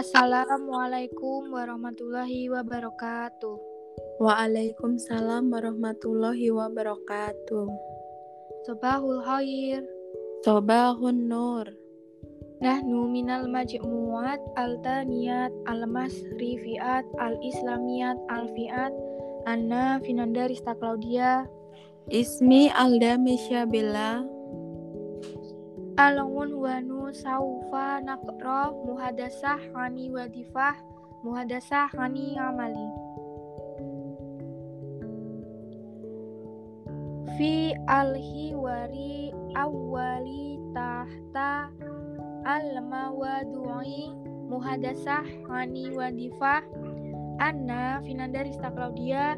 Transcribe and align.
Assalamualaikum 0.00 1.52
warahmatullahi 1.52 2.48
wabarakatuh. 2.48 3.60
Waalaikumsalam 4.16 5.52
warahmatullahi 5.52 6.48
wabarakatuh. 6.48 7.68
Sobahul 8.64 9.20
khair. 9.20 9.84
Sobahun 10.40 11.28
nur. 11.28 11.68
Nahnu 12.64 13.12
minal 13.12 13.44
majmuat 13.52 14.40
al-taniyat 14.56 15.52
al-masrifiat 15.68 17.04
al-islamiyat 17.20 18.16
al-fiat 18.32 18.96
Anna 19.44 20.00
Finandarista 20.00 20.80
Claudia 20.80 21.44
Ismi 22.08 22.72
Alda 22.72 23.20
Misyabila 23.20 24.24
Alongun 26.00 26.56
wanu 26.56 27.12
saufa 27.12 28.00
nakro 28.00 28.72
muhadasah 28.88 29.60
hani 29.76 30.08
wadifah 30.08 30.72
muhadasah 31.20 31.92
hani 31.92 32.40
amali. 32.40 32.88
Fi 37.36 37.76
al-hiwari 37.84 39.36
awali 39.52 40.56
tahta 40.72 41.68
al-mawadu'i 42.48 44.16
muhadasah 44.48 45.28
hani 45.52 45.92
wadifah 45.92 46.64
Anna 47.44 48.00
Finandarista 48.00 48.72
Claudia 48.72 49.36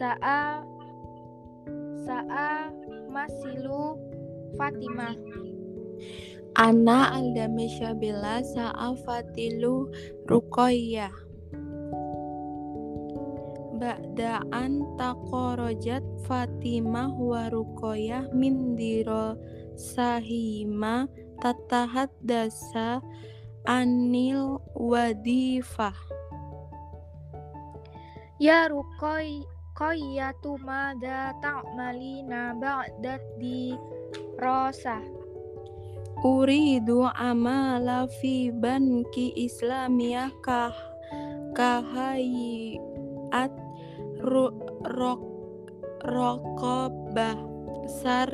Sa'a 0.00 0.64
Sa'a 2.08 2.72
Masilu 3.12 4.00
Fatimah 4.56 5.12
Ana 6.60 7.16
Alda 7.16 7.48
Misyabila 7.48 8.44
Sa'a 8.44 8.92
Fatilu 8.92 9.88
Rukoyah 10.28 11.08
Ba'daan 13.80 14.84
takorojat 15.00 16.04
Fatimah 16.28 17.16
wa 17.16 17.48
Rukoyah 17.48 18.28
min 18.36 18.76
diro 18.76 19.40
sahima 19.72 21.08
tatahat 21.40 22.12
dasa 22.20 23.00
anil 23.64 24.60
wadifah. 24.76 25.96
Ya 28.36 28.68
Rukoy 28.68 29.48
Koyatu 29.72 30.60
mada 30.60 31.32
ta'malina 31.40 32.52
ba'dat 32.52 33.24
di 33.40 33.72
rosa 34.36 35.00
Uridu 36.20 37.08
amala 37.16 38.04
fi 38.20 38.52
banki 38.52 39.32
islamiyah 39.40 40.28
kah 40.44 40.76
kahayat 41.56 42.76
ru, 44.20 44.52
rok 44.84 45.24
rokobah 46.04 47.40
sar 47.88 48.28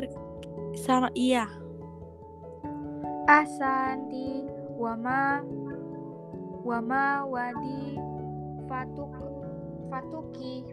sariyah. 0.75 1.47
Asanti 3.31 4.51
wama 4.75 5.47
wama 6.67 7.23
wadi 7.23 8.03
fatuk 8.67 9.15
fatuki. 9.87 10.67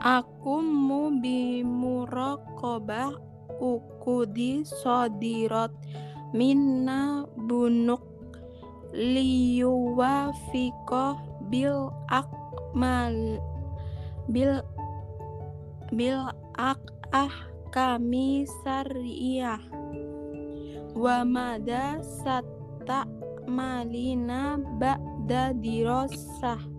Aku 0.00 0.64
mu 0.64 1.12
bimuraqabah 1.20 3.25
ukudi 3.60 4.64
sodirot 4.64 5.72
minna 6.32 7.26
bunuk 7.34 8.00
liyuwafikoh 8.92 11.16
bil 11.50 11.90
akmal 12.08 13.40
bil 14.32 14.64
bil 15.92 16.32
ak 16.56 16.80
ah 17.12 17.32
kami 17.70 18.48
sariyah. 18.64 19.60
Wa 20.96 21.28
mada 21.28 22.00
satta 22.00 23.04
malina 23.44 24.56
ba'da 24.80 25.52
dirosah 25.52 26.76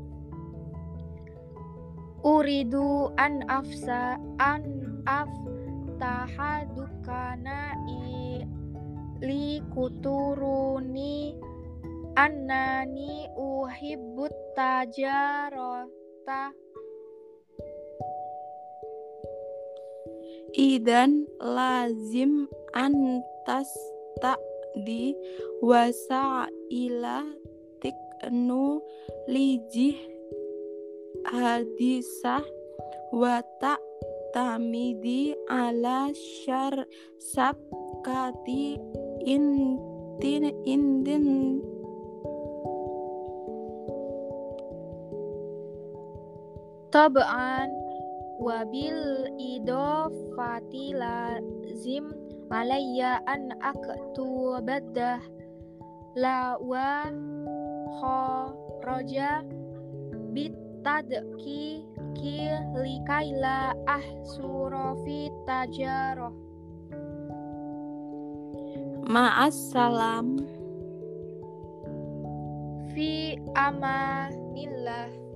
Uridu 2.28 3.07
an 3.16 3.40
afsa 3.47 4.19
an 4.41 4.68
af 5.07 5.31
tahadukana 6.00 7.74
i 7.90 8.46
li 9.28 9.62
kuturuni 9.74 11.34
annani 12.16 13.30
uhibbut 13.35 14.34
tajarota 14.58 16.53
Idan 20.58 21.30
lazim 21.38 22.50
antas 22.74 23.69
tak 24.24 24.41
di 24.85 25.14
wasaila 25.62 27.22
tiknu 27.78 28.81
lijih 29.29 29.97
hadisah 31.29 32.41
wa 33.14 33.38
tak 33.62 33.87
tamidi 34.34 35.36
ala 35.48 36.12
syar 36.16 36.88
sabkati 37.20 38.76
intin 39.24 40.52
indin. 40.68 41.60
Tabaan 46.88 47.70
wabil 48.40 49.28
idofati 49.36 50.96
lazim 50.96 52.16
alayya 52.48 53.20
an 53.28 53.52
aktubadah 53.59 55.20
la 56.16 56.56
wa 56.58 57.12
kharaja 58.00 59.44
bit 60.32 60.56
ki 62.17 62.50
likaila 62.81 63.78
ahsurafi 63.85 65.29
tajaroh. 65.45 66.33
Ma'assalam. 69.07 70.41
Fi 72.91 73.38
amanillah 73.55 75.27